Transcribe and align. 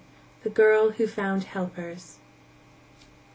X. 0.39 0.45
The 0.45 0.49
Girl 0.49 0.89
Who 0.93 1.05
Found 1.05 1.43
Helpers. 1.43 2.17